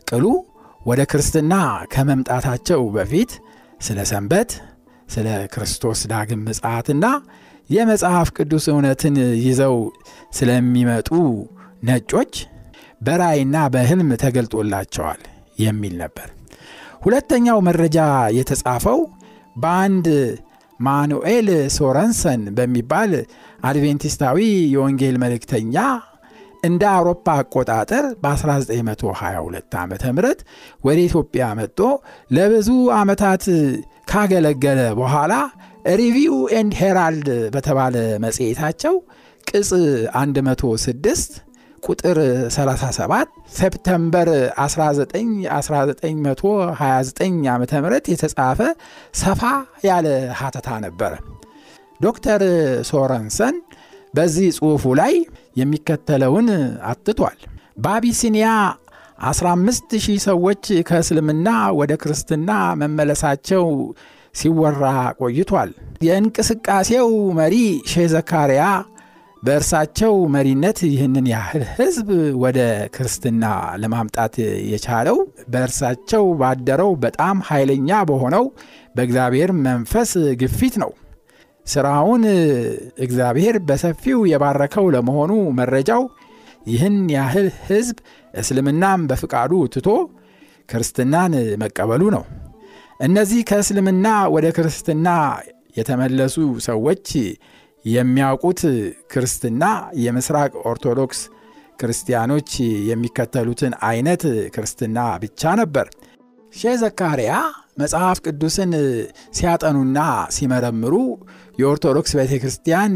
ቅሉ 0.08 0.26
ወደ 0.82 1.02
ክርስትና 1.12 1.54
ከመምጣታቸው 1.94 2.82
በፊት 2.96 3.32
ስለ 3.80 4.00
ሰንበት፣ 4.12 4.52
ስለ 5.08 5.28
ክርስቶስ 5.54 6.00
ዳግም 6.12 6.42
ምጽአትና 6.48 7.06
የመጽሐፍ 7.70 8.28
ቅዱስ 8.38 8.66
እውነትን 8.72 9.16
ይዘው 9.46 9.76
ስለሚመጡ 10.32 11.10
ነጮች 11.86 12.34
በራእይና 13.02 13.58
በሕልም 13.74 14.10
ተገልጦላቸዋል 14.24 15.22
የሚል 15.60 15.94
ነበር። 16.04 16.28
ሁለተኛው 17.02 17.60
መረጃ 17.68 17.98
የተጻፈው 18.38 19.00
በአንድ 19.56 20.08
ማኑኤል 20.80 21.48
ሶረንሰን 21.76 22.42
በሚባል 22.58 23.12
አድቬንቲስታዊ 23.70 24.40
የወንጌል 24.74 25.16
መልእክተኛ 25.24 25.76
እንደ 26.64 26.84
አውሮፓ 26.94 27.26
አቆጣጠር 27.40 28.06
በ1922 28.24 29.76
ዓ 29.78 29.84
ም 29.88 29.94
ወደ 30.88 30.98
ኢትዮጵያ 31.08 31.46
መጥቶ 31.60 31.80
ለብዙ 32.32 32.70
ዓመታት 33.00 33.44
ካገለገለ 34.12 34.82
በኋላ 35.00 35.34
Review 36.00 36.36
and 36.58 36.74
Herald 36.82 37.28
በተባለ 37.56 37.96
መጽሔታቸው 38.26 38.96
ቅጽ 39.48 39.72
106 40.18 41.36
ቁጥር 41.86 42.18
37 42.50 43.34
September 43.58 44.30
19 44.60 45.18
1929 45.52 47.50
ዓ 47.50 47.56
ም 47.58 47.66
የተጻፈ 48.10 48.60
ሰፋ 49.16 49.42
ያለ 49.86 50.08
ሀተታ 50.40 50.70
ነበረ። 50.86 51.14
ዶክተር 52.00 52.42
ሶረንሰን 52.90 53.58
በዚህ 54.14 54.50
ጽሑፉ 54.58 54.94
ላይ 55.00 55.14
የሚከተለውን 55.58 56.48
አትቷል። 56.90 57.38
በአቢሲኒያ 57.78 58.50
15 59.28 59.96
ሺህ 60.06 60.18
ሰዎች 60.28 60.64
ከእስልምና 60.88 61.48
ወደ 61.80 61.94
ክርስትና 62.02 62.50
መመለሳቸው 62.82 63.66
ሲወራ 64.36 64.84
ቆይቷል። 65.20 65.70
የእንቅስቃሴው 66.06 67.10
መሪ 67.38 67.56
ሼህ 67.92 68.08
ዘካርያ 68.14 68.64
በእርሳቸው 69.46 70.14
መሪነት 70.34 70.80
ይህንን 70.88 71.26
ያህል 71.32 71.64
ሕዝብ 71.74 72.08
ወደ 72.44 72.60
ክርስትና 72.96 73.44
ለማምጣት 73.82 74.36
የቻለው 74.72 75.18
በእርሳቸው 75.54 76.24
ባደረው 76.40 76.92
በጣም 77.04 77.38
ኃይለኛ 77.50 78.00
በሆነው 78.10 78.46
በእግዚአብሔር 78.96 79.52
መንፈስ 79.66 80.12
ግፊት 80.42 80.76
ነው። 80.84 80.92
ሥራውን 81.66 82.24
እግዚአብሔር 83.06 83.56
በሰፊው 83.68 84.20
የባረከው 84.32 84.88
ለመሆኑ 84.96 85.32
መረጃው 85.60 86.04
ይህን 86.68 86.98
ያህል 87.16 87.48
ሕዝብ 87.66 87.98
እስልምናም 88.34 89.02
በፍቃዱ 89.10 89.54
ትቶ 89.74 89.90
ክርስትናን 90.70 91.34
መቀበሉ 91.62 92.04
ነው። 92.16 92.24
እነዚህ 93.00 93.42
ከእስልምና 93.50 94.08
ወደ 94.36 94.48
ክርስትና 94.58 95.08
የተመለሱ 95.78 96.36
ሰዎች 96.68 97.08
የሚያውቁት 97.86 98.62
ክርስትና 99.14 99.64
የምስራቅ 100.00 100.52
ኦርቶዶክስ 100.66 101.20
ክርስቲያኖች 101.80 102.52
የሚከተሉትን 102.90 103.74
አይነት 103.88 104.24
ክርስትና 104.56 105.00
ብቻ 105.24 105.56
ነበር። 105.62 105.88
ሼህ 106.54 106.76
ዘካርያ 106.82 107.32
መጽሐፍ 107.78 108.18
ቅዱስን 108.26 108.72
ሲያጠኑና 109.38 110.00
ሲመረምሩ 110.36 110.94
የኦርቶዶክስ 111.58 112.12
ቤተ 112.20 112.34
ክርስቲያን 112.44 112.94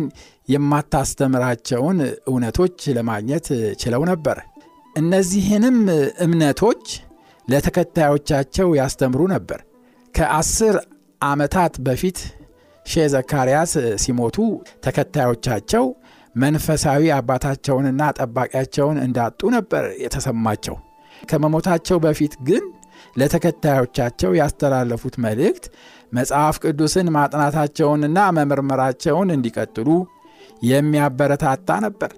የማታስተምራቸውን 0.49 1.97
እውነቶች 2.27 2.77
ለማግኘት 2.97 3.47
ችለው 3.81 4.03
ነበር። 4.11 4.37
እነዚህንም 4.95 5.77
እምነቶች 6.25 6.85
ለተከታዮቻቸው 7.47 8.67
ያስተምሩ 8.79 9.21
ነበር። 9.33 9.59
ከአስር 10.15 10.75
ዓመታት 11.21 11.73
በፊት 11.85 12.17
ሼህ 12.85 13.07
ዘካርያስ 13.13 13.71
ሲሞቱ 14.03 14.37
ተከታዮቻቸው 14.85 15.85
መንፈሳዊ 16.35 17.03
አባታቸውንና 17.15 18.01
ጠባቂያቸውን 18.19 18.97
እንዳጡ 19.05 19.41
ነበር 19.55 19.85
የተሰማቸው። 20.03 20.75
ከመሞታቸው 21.23 21.97
በፊት 22.03 22.33
ግን 22.47 22.65
ለተከታዮቻቸው 23.19 24.31
ያስተላለፉት 24.39 25.15
መልእክት 25.25 25.65
መጽሐፍ 26.13 26.55
ቅዱስን 26.63 27.07
ማጥናታቸውንና 27.15 28.19
መመርመራቸውን 28.37 29.29
እንዲቀጥሉ 29.35 29.89
የሚያበረታታ 30.69 31.69
ነበር። 31.85 32.11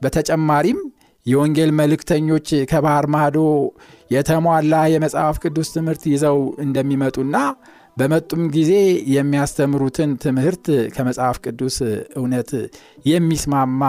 በተጨማሪም 0.00 0.78
የወንጌል 1.26 1.70
መልእክተኞች 1.78 2.48
ከባህር 2.70 3.06
ማዶ 3.14 3.38
የተሟላ 4.10 4.74
የመጽሐፍ 4.92 5.36
ቅዱስ 5.44 5.68
ትምህርት 5.74 6.04
ይዘው 6.12 6.36
እንደሚመጡና 6.64 7.36
በመጡም 7.96 8.42
ጊዜ 8.54 8.72
የሚያስተምሩትን 9.12 10.10
ትምህርት 10.24 10.66
ከመጽሐፍ 10.94 11.36
ቅዱስ 11.44 11.76
እውነት 12.18 12.50
የሚስማማ 13.06 13.82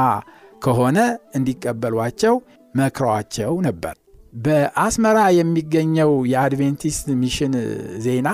ከሆነ 0.62 1.00
እንዲቀበሏቸው 1.38 2.36
መክረዋቸው 2.76 3.54
ነበር። 3.68 3.96
በአስመራ 4.44 5.20
የሚገኘው 5.38 6.12
የአድቬንቲስት 6.32 7.06
ሚሽን 7.22 7.54
ዜና 8.06 8.30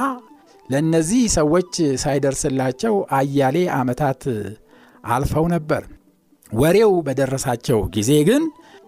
ለእነዚህ 0.69 1.23
ሰዎች 1.37 1.71
ሳይደርስላቸው 2.03 2.93
አያሌ 3.17 3.57
ዓመታት 3.77 4.21
አልፈው 5.13 5.45
ነበር። 5.55 5.83
ወሬው 6.51 6.93
በደረሳቸው 7.07 7.79
ጊዜ 7.95 8.11
ግን 8.27 8.43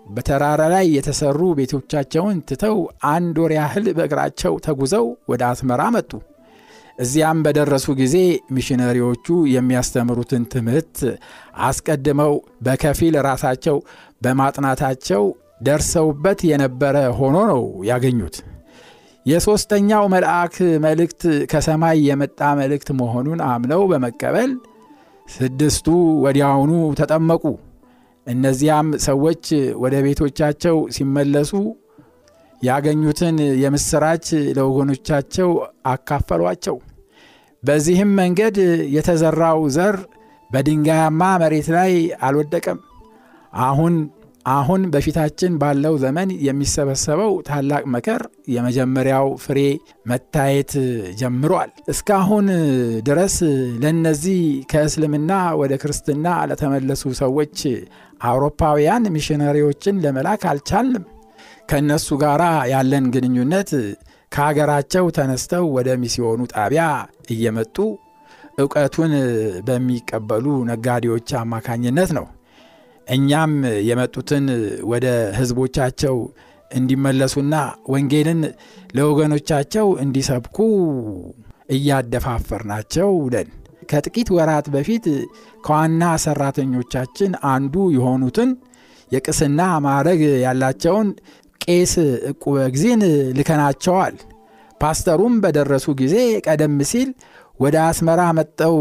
በተራራ 0.08 0.62
ላይ 0.74 0.86
የተሰሩ 0.96 1.42
ቤቶቻቸውን 1.60 2.38
ትተው 2.50 2.78
አንድ 3.12 3.36
ወር 3.44 3.54
ያህል 3.58 3.86
በእግራቸው 3.98 4.54
ተጉዘው 4.66 5.06
ወደ 5.32 5.44
አስመራ 5.52 5.84
መጡ። 5.96 6.12
እዚያም 6.98 7.40
በደረሱ 7.46 7.88
ጊዜ 8.00 8.16
ሚሽነሪዎቹ 8.56 9.26
የሚያስተምሩትን 9.54 10.44
ትምህርት 10.54 10.98
አስቀድመው 11.68 12.34
በከፊል 12.66 13.16
ራሳቸው 13.28 13.78
በማጥናታቸው 14.22 15.24
ደርሰውበት 15.62 16.40
የነበረ 16.50 16.98
ሆኖ 17.20 17.38
ነው 17.52 17.62
ያገኙት። 17.90 18.38
የሦስተኛው 19.26 20.04
መልአክ 20.14 20.56
መልእክት 20.84 21.22
ከሰማይ 21.52 22.00
የመጣ 22.08 22.50
መልእክት 22.60 22.90
መሆኑን 23.00 23.40
አምነው 23.48 23.82
በመቀበል 23.92 24.52
ስድስቱ 25.28 25.88
ወዲያውኑ 26.26 26.72
ተጠመቁ። 27.00 27.44
እነዚያም 28.28 28.88
ሰዎች 29.06 29.46
ወደ 29.84 29.96
ቤቶቻቸው 30.06 30.78
ሲመለሱ 30.96 31.52
ያገኙትን 32.66 33.38
የምሥራች 33.64 34.28
ለወገኖቻቸው 34.58 35.50
አካፈሏቸው። 35.88 36.78
በዚህም 37.64 38.12
መንገድ 38.20 38.58
የተዘራው 38.96 39.62
ዘር 39.76 39.96
በድንጋያማ 40.52 41.22
መሬት 41.42 41.68
ላይ 41.76 41.94
አልወደቀም። 42.26 42.80
አሁን 43.64 43.94
አሁን 44.50 44.82
በፊታችን 44.94 45.54
ባለው 45.62 45.94
ዘመን 46.04 46.30
የሚሰበሰበው 46.48 47.32
ታላቅ 47.48 47.82
መከር 47.94 48.22
የመጀመሪያው 48.48 49.28
ፍሬ 49.44 49.60
መታየት 50.06 50.74
ጀምሯል። 51.20 51.72
እስካሁን 51.94 52.48
ድረስ 53.08 53.38
ለነዚህ 53.84 54.40
ከእስልምና 54.72 55.32
ወደ 55.62 55.74
ክርስትና 55.84 56.36
ለተመለሱ 56.52 57.14
ሰዎች 57.22 57.58
አውሮፓውያን 58.24 59.10
ሚሽነሪዎችን 59.16 60.02
ለመላክ 60.06 60.44
አልቻልንም። 60.52 61.06
ከእነሱ 61.70 62.08
ጋር 62.24 62.42
ያለን 62.72 63.06
ግንኙነት 63.14 63.70
ከሀገራቸው 64.32 65.06
ተነስተው 65.18 65.66
ወደ 65.76 65.90
ሚስዮኑ 66.02 66.42
ጣቢያ 66.54 66.84
እየመጡ 67.34 67.78
እውቀቱን 68.60 69.14
በሚቀበሉ 69.68 70.46
ነጋዴዎች 70.70 71.30
አማካኝነት 71.42 72.12
ነው። 72.18 72.26
እኛም 73.08 73.54
የመጡትን 73.88 74.46
ወደ 74.92 75.08
ሕዝቦቻቸው 75.38 76.16
እንዲመለሱና 76.72 77.56
ወንጌልን 77.94 78.40
ለወገኖቻቸው 78.98 79.88
እንዲሰብኩ 80.04 80.58
እያደፋፈርናቸው 81.76 83.12
ነን። 83.34 83.50
ከጥቂት 83.90 84.30
ወራት 84.36 84.68
በፊት 84.76 85.06
ከዋና 85.64 86.04
ሰራተኞቻችን 86.24 87.32
አንዱ 87.52 87.76
የሆኑትን 87.96 88.50
የቅስና 89.12 89.62
ማዕረግ 89.86 90.22
ያላቸውን 90.46 91.10
ቄስ 91.66 91.94
ዕቁበ 92.30 92.56
ጊዜን 92.74 93.02
ልከናቸዋል። 93.38 94.16
ፓስተሩም 94.82 95.36
በደረሱ 95.44 95.88
ጊዜ 96.02 96.16
ቀደም 96.46 96.78
ሲል 96.90 97.10
ወደ 97.60 97.76
አስመራ 97.90 98.22
መጠው 98.38 98.76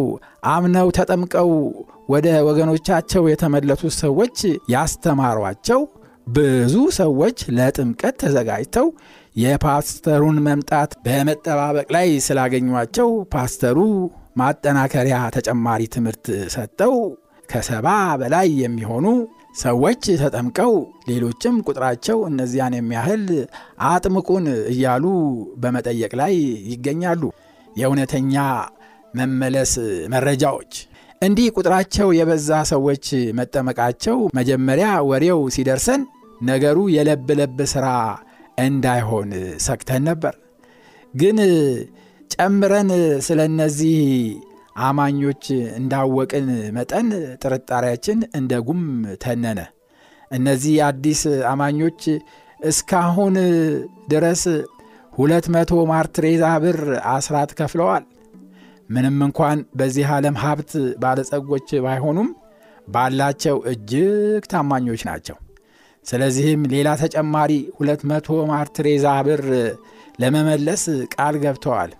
አምነው 0.53 0.89
ተጠምቀው 0.97 1.51
ወደ 2.09 2.29
ወገኖቻቸው 2.49 3.23
የተመለሱት 3.31 3.95
ሰዎች 4.03 4.39
ያስተማሯቸው 4.75 5.83
ብዙ 6.27 6.75
ሰዎች 6.99 7.39
ለጥምቀት 7.57 8.15
ተዘጋጅተው 8.23 8.87
የፓስተሩን 9.37 10.37
መምጣት 10.47 10.93
በመጠባበቅ 11.05 11.89
ላይ 11.97 12.09
ስላገኟቸው 12.27 13.09
ፓስተሩ 13.35 13.79
ማጠናከሪያ 14.41 15.17
ተጨማሪ 15.37 15.83
ትምህርት 15.95 16.27
ሰጠው 16.55 16.95
ከሰባ 17.49 17.89
በላይ 18.21 18.49
የሚሆኑ 18.63 19.07
ሰዎች 19.55 20.03
ተጠምቀው 20.21 20.73
ሌሎችም 21.09 21.57
ቁጥራቸው 21.67 22.19
እነዚያን 22.31 22.77
የሚያህል 22.77 23.25
አጥምቁን 23.89 24.47
እያሉ 24.73 25.05
በመጠየቅ 25.63 26.13
ላይ 26.21 26.35
ይገኛሉ። 26.73 27.23
የእውነተኛ 27.77 28.35
መመለስ 29.15 29.73
መረጃዎች 30.13 30.73
እንዲህ 31.23 31.47
ቁጥራቸው 31.57 32.09
የበዛ 32.17 32.51
ሰዎች 32.73 33.07
መጠመቃቸው 33.39 34.17
መጀመሪያ 34.39 34.89
ወሬው 35.11 35.41
ሲደርሰን 35.55 36.03
ነገሩ 36.45 36.79
የለብ 36.95 37.29
ለብ 37.39 37.59
ሥራ 37.73 37.87
እንዳይሆን 38.65 39.31
ሰግተን 39.67 40.03
ነበር። 40.09 40.35
ግን 41.15 41.39
ጨምረን 42.31 42.91
ስለ 43.27 43.41
እነዚህ 43.51 43.99
አማኞች 44.77 45.45
እንዳወቅን 45.79 46.47
መጠን 46.77 47.09
ጥርጣሬያችን 47.43 48.19
እንደ 48.39 48.53
ጉም 48.69 48.83
ተነነ። 49.25 49.61
እነዚህ 50.31 50.75
አዲስ 50.87 51.21
አማኞች 51.51 52.01
እስካሁን 52.61 53.37
ድረስ 54.09 54.43
ሁለት 55.13 55.47
መቶ 55.55 55.73
ማርትሬዛ 55.91 56.45
ብር 56.63 56.79
አስራት 57.13 57.51
ከፍለዋል። 57.59 58.05
ምንም 58.91 59.19
እንኳን 59.27 59.59
በዚህ 59.77 60.07
ዓለም 60.15 60.37
ሀብት 60.43 60.73
ባለጸጎች 61.03 61.69
ባይሆኑም 61.85 62.31
ባላቸው 62.89 63.57
እጅግ 63.73 64.43
ታማኞች 64.53 65.03
ናቸው። 65.09 65.37
ስለዚህም 66.07 66.63
ሌላ 66.73 66.89
ተጨማሪ 67.03 67.53
ሁለት 67.79 68.03
መቶ 68.11 68.37
ማርትሬዛ 68.51 69.07
ብር 69.29 69.43
ለመመለስ 70.21 70.83
ቃል 71.15 71.37
ገብተዋል። 71.45 71.93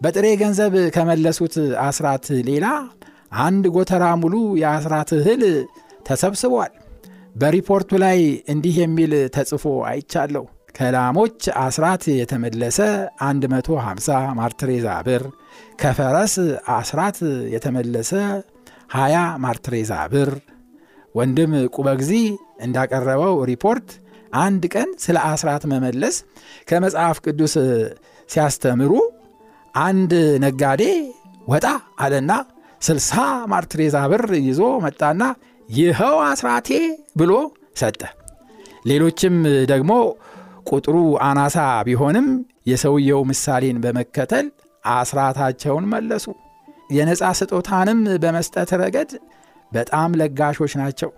በጥሬ 0.00 0.26
ገንዘብ 0.40 0.74
ከመለሱት 0.94 1.54
አስራት 1.86 2.26
ሌላ 2.48 2.66
አንድ 3.44 3.64
ጎተራ 3.76 4.04
ሙሉ 4.22 4.34
የአስራት 4.60 5.10
እህል 5.18 5.42
ተሰብስቧል። 6.06 6.72
በሪፖርቱ 7.40 7.90
ላይ 8.04 8.18
እንዲህ 8.52 8.76
የሚል 8.82 9.12
ተጽፎ 9.36 9.64
አይቻለሁ። 9.88 10.44
ከላሞች 10.76 11.36
አስራት 11.62 12.02
የተመለሰ 12.14 12.78
150 13.22 14.08
ማርትሬዛ 14.38 14.88
ብር፣ 15.06 15.22
ከፈረስ 15.80 16.34
አስራት 16.76 17.18
የተመለሰ 17.54 18.10
20 18.96 19.22
ማርትሬዛ 19.44 19.92
ብር። 20.14 20.32
ወንድም 21.14 21.52
ቁበግዚ 21.76 22.10
እንዳቀረበው 22.66 23.36
ሪፖርት 23.50 23.88
አንድ 24.38 24.62
ቀን 24.74 24.88
ስለ 25.04 25.16
አስራት 25.30 25.62
መመለስ 25.72 26.16
ከመጽሐፍ 26.68 27.18
ቅዱስ 27.26 27.54
ሲያስተምሩ 28.30 28.92
አንድ 29.80 30.12
ነጋዴ 30.44 30.82
ወጣ 31.46 31.66
አለና 32.02 32.32
ስልሳ 32.82 33.12
ማርትሬዛ 33.52 33.96
ብር 34.12 34.24
ይዞ 34.40 34.62
መጣና 34.84 35.22
ይኸው 35.68 36.16
አስራቴ 36.26 36.68
ብሎ 37.20 37.32
ሰጠ። 37.80 38.00
ሌሎችም 38.86 39.36
ደግሞ 39.72 39.92
ቁጥሩ 40.70 40.96
አናሳ 41.26 41.56
ቢሆንም 41.88 42.28
የሰውየው 42.70 43.20
ምሳሌን 43.30 43.76
በመከተል 43.84 44.46
አስራታቸውን 44.84 45.86
መለሱ። 45.92 46.26
የነፃ 46.90 47.30
ስጦታንም 47.38 48.00
በመስጠት 48.22 48.70
ረገድ 48.82 49.12
በጣም 49.72 50.10
ለጋሾች 50.20 50.72
ናቸው። 50.80 51.10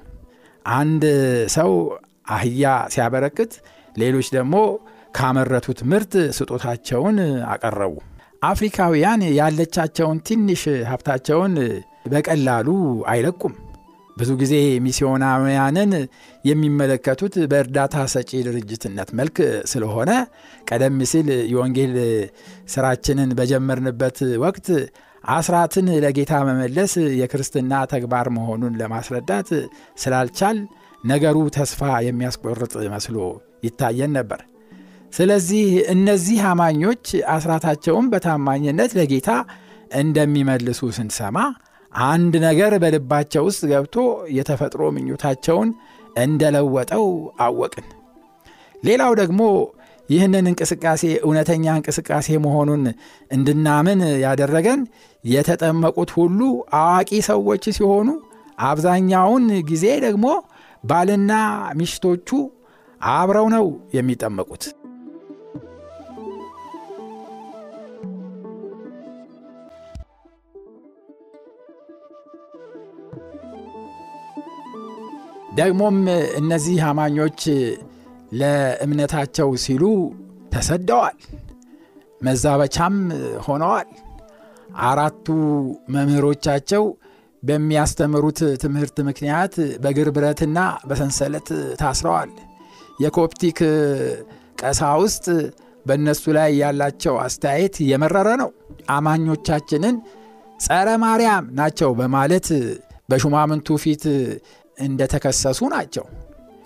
አንድ 0.74 1.04
ሰው 1.56 1.72
አህያ 2.30 2.64
ሲያበረክት፣ 2.94 3.52
ሌሎች 3.94 4.28
ደግሞ 4.36 4.54
ካመረቱት 5.14 5.80
ምርት 5.90 6.14
ስጦታቸውን 6.38 7.16
አቀረቡ። 7.52 7.94
አፍሪካውያን 8.42 9.22
ያለቻቸውን 9.38 10.18
ትንሽ 10.28 10.60
ሀብታቸውን 10.90 11.54
በቀላሉ 12.12 12.68
አይለቁም። 13.12 13.54
ብዙ 14.16 14.30
ጊዜ 14.40 14.54
ሚስዮናውያንን 14.84 15.90
የሚመለከቱት 16.44 17.34
በእርዳታ 17.50 17.96
ሰጪ 18.12 18.30
ድርጅትነት 18.46 19.10
መልክ 19.18 19.36
ስለሆነ 19.72 20.10
ቀደም 20.66 20.96
ሲል 21.10 21.28
የወንጌል 21.52 21.94
ስራችንን 22.74 23.30
በጀመርንበት 23.38 24.18
ወቅት 24.44 24.68
አስራትን 25.30 25.86
ለጌታ 26.04 26.34
መመለስ 26.48 26.92
የክርስትና 27.20 27.72
ተግባር 27.92 28.28
መሆኑን 28.36 28.76
ለማስረዳት 28.80 29.48
ስላልቻል 30.02 30.58
ነገሩ 31.04 31.38
ተስፋ 31.56 31.80
የሚያስቆርጥ 32.06 32.74
መስሎ 32.94 33.16
ይታየን 33.64 34.14
ነበር። 34.18 34.40
ስለዚህ 35.12 35.66
እነዚህ 35.92 36.38
አማኞች 36.50 37.04
አስራታቸውን 37.34 38.06
በታማኝነት 38.12 38.92
ለጌታ 38.98 39.30
እንደሚመልሱ 40.00 40.80
ስንሰማ 40.96 41.38
አንድ 41.92 42.34
ነገር 42.44 42.72
በልባቸው 42.82 43.42
ውስጥ 43.48 43.62
ገብቶ 43.70 43.96
የተፈጥሮ 44.38 44.82
ምኞታቸውን 44.96 45.68
እንደለወጠው 46.22 47.06
አወቅን። 47.40 47.86
ሌላው 48.82 49.12
ደግሞ 49.20 49.40
ይህንን 50.08 50.46
እንቅስቃሴ 50.50 51.02
እውነተኛ 51.24 51.64
እንቅስቃሴ 51.78 52.28
መሆኑን 52.44 52.84
እንድናምን 53.30 54.00
ያደረገን 54.24 54.82
የተጠመቁት 55.24 56.10
ሁሉ 56.18 56.40
አዋቂ 56.78 57.10
ሰዎች 57.28 57.64
ሲሆኑ 57.78 58.08
አብዛኛውን 58.68 59.46
ጊዜ 59.68 59.86
ደግሞ 60.06 60.26
ባልና 60.84 61.32
ሚስቶቹ 61.80 62.28
አብረው 63.00 63.46
ነው 63.54 63.66
የሚጠመቁት። 63.96 64.62
ደግሞም 75.58 75.96
እነዚህ 76.40 76.78
አማኞች 76.88 77.40
ለእምነታቸው 78.40 79.48
ሲሉ 79.64 79.84
ተሰደዋል፣ 80.52 81.16
መዛበቻም 82.20 82.96
ሆነዋል። 83.46 83.88
አራቱ 84.86 85.26
መምህሮቻቸው 85.94 86.84
በሚያስተምሩት 87.42 88.40
ትምህርት 88.62 88.96
ምክንያት 89.08 89.54
በእግር 89.82 90.08
ብረትና 90.16 90.58
በሰንሰለት 90.88 91.48
ታስረዋል። 91.80 92.30
የኮፕቲክ 92.98 93.58
ቀሳውስት 94.62 95.26
በእነሱ 95.86 96.24
ላይ 96.38 96.50
ያላቸው 96.62 97.14
አስተያየት 97.24 97.76
የመረረ 97.90 98.28
ነው። 98.42 98.50
አማኞቻችንን 98.90 99.96
ጸረ 100.60 100.88
ማርያም 101.04 101.44
ናቸው 101.58 101.90
በማለት 102.00 102.48
በሹማምንቱ 103.10 103.76
ፊት 103.84 104.04
እንደተከሰሱ 104.78 105.60
ናቸው። 105.74 106.04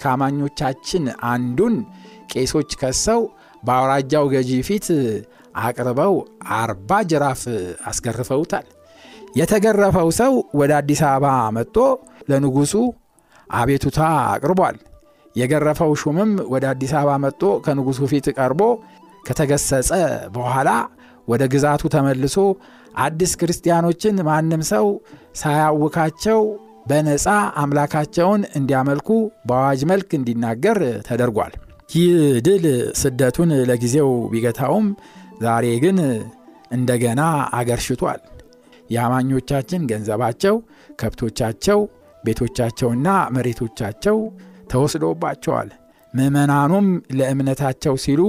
ከአማኞቻችን 0.03 1.05
አንዱን 1.31 1.75
ቄሶች 2.33 2.70
ከሰው 2.81 3.20
በአውራጃው 3.62 4.25
ገዢ 4.33 4.53
ፊት 4.68 4.87
አቅርበው 5.62 6.14
አርባ 6.57 6.90
ጅራፍ 7.11 7.42
አስገርፈውታል። 7.87 8.66
የተገረፈው 9.37 10.09
ሰው 10.20 10.33
ወደ 10.61 10.72
አዲስ 10.81 11.01
አበባ 11.09 11.27
መጥቶ 11.57 11.77
ለንጉሡ 12.31 12.75
አቤቱታ 13.51 13.98
አቅርቧል። 14.33 14.77
የገረፈው 15.37 15.92
ሹምም 16.01 16.33
ወደ 16.53 16.64
አዲስ 16.72 16.92
አበባ 16.98 17.12
መጥቶ 17.25 17.42
ከንጉሡ 17.64 18.01
ፊት 18.11 18.27
ቀርቦ 18.37 18.62
ከተገሰጸ 19.27 19.90
በኋላ 20.35 20.70
ወደ 21.29 21.42
ግዛቱ 21.53 21.83
ተመልሶ 21.94 22.37
አዲስ 22.98 23.33
ክርስቲያኖችን 23.40 24.16
ማንም 24.29 24.62
ሰው 24.70 24.87
ሳያውካቸው 25.42 26.40
በነፃ 26.87 27.27
አምላካቸውን 27.62 28.42
እንዲያመልኩ 28.59 29.09
በአዋጅ 29.49 29.81
መልክ 29.90 30.09
እንዲናገር 30.18 30.79
ተደርጓል። 31.09 31.53
ይህ 31.90 32.12
ድል 32.47 32.64
ስደቱን 33.01 33.51
ለጊዜው 33.68 34.11
ቢገታውም 34.33 34.87
ዛሬ 35.42 35.66
ግን 35.85 35.99
እንደገና 36.73 37.23
አገርሽቷል። 37.55 38.21
የአማኞቻችን 38.90 39.87
ገንዘባቸው፣ 39.90 40.55
ከብቶቻቸው፣ 40.99 41.81
ቤቶቻቸውና 42.25 43.07
መሬቶቻቸው 43.37 44.18
ተወስዶባቸዋል። 44.73 45.71
ምዕመናኑም 46.14 46.87
ለእምነታቸው 47.18 47.95
ሲሉ 48.05 48.23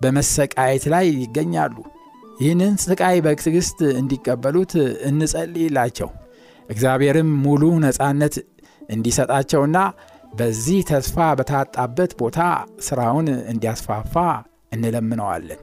በመሰቃየት 0.00 0.84
ላይ 0.94 1.06
ይገኛሉ። 1.22 1.76
ይህንን 2.40 2.74
ስቃይ 2.84 3.16
በትዕግሥት 3.24 3.78
እንዲቀበሉት 3.98 4.72
እንጸልይላቸው። 5.08 6.08
እግዚአብሔርም 6.70 7.30
ሙሉ 7.44 7.62
ነፃነት 7.84 8.34
እንዲሰጣቸውና 8.88 9.78
በዚህ 10.34 10.80
ተስፋ 10.90 11.16
በታጣበት 11.38 12.12
ቦታ 12.20 12.40
ሥራውን 12.80 13.28
እንዲያስፋፋ 13.52 14.14
እንለምነዋለን። 14.72 15.60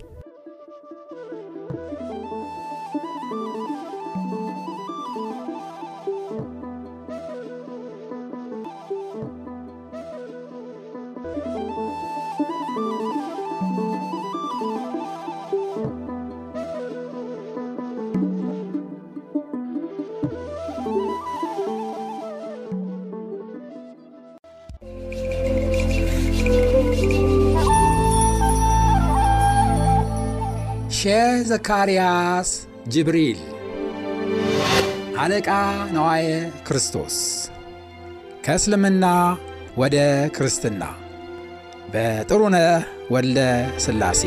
ሼህ 30.97 31.43
ዘካርያስ 31.43 32.49
ጅብሪል። 32.87 33.39
አለቃ 35.17 35.49
ነዋየ 35.91 36.27
ክርስቶስ። 36.67 37.17
ከእስልምና 38.45 39.05
ወደ 39.77 39.97
ክርስትና። 40.37 40.83
በጥሩነህ 41.93 42.69
ወልደ 43.11 43.39
ሥላሴ 43.77 44.21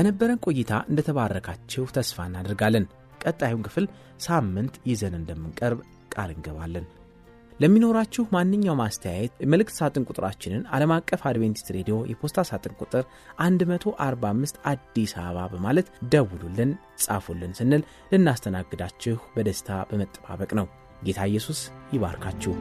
በነበረን 0.00 0.38
ቆይታ 0.44 0.72
እንደተባረካችሁ 0.90 1.82
ተስፋ 1.96 2.24
እናደርጋለን። 2.28 2.84
ቀጣዩን 3.22 3.64
ክፍል 3.66 3.86
ሳምንት 4.26 4.74
ይዘን 4.90 5.14
እንደምንቀርብ 5.18 5.80
ቃል 6.14 6.30
እንገባለን። 6.34 6.86
ለሚኖራችሁ 7.60 8.22
ማንኛውም 8.34 8.80
አስተያየት 8.84 9.32
መልእክት 9.52 9.74
ሳጥን 9.78 10.06
ቁጥራችንን 10.08 10.62
ዓለም 10.76 10.94
አቀፍ 10.96 11.22
አድቬንቲስት 11.30 11.68
ሬዲዮ 11.76 11.96
የፖስታ 12.12 12.46
ሳጥን 12.50 12.76
ቁጥር 12.80 13.04
145 13.42 14.62
አዲስ 14.72 15.14
አበባ 15.20 15.46
በማለት 15.54 15.90
ደውሉልን፣ 16.14 16.72
ጻፉልን 17.04 17.52
ስንል 17.60 17.84
ልናስተናግዳችሁ 18.12 19.18
በደስታ 19.36 19.82
በመጠባበቅ 19.90 20.50
ነው። 20.60 20.68
ጌታ 21.02 21.28
ኢየሱስ 21.30 21.60
ይባርካችሁ። 21.92 22.54